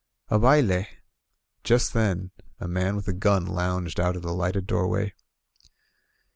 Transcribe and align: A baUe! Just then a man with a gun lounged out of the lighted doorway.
A 0.29 0.39
baUe! 0.39 0.87
Just 1.63 1.93
then 1.93 2.31
a 2.59 2.67
man 2.67 2.95
with 2.95 3.07
a 3.07 3.13
gun 3.13 3.45
lounged 3.45 3.99
out 3.99 4.15
of 4.15 4.23
the 4.23 4.33
lighted 4.33 4.65
doorway. 4.65 5.13